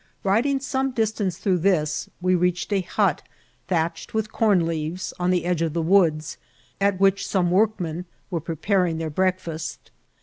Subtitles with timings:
[0.23, 3.21] Riding some distance through this, we reached a hut,
[3.67, 6.37] thatched with corn leaves, on the edge of the woods,
[6.81, 9.91] at which some workmen were preparing their breakfast.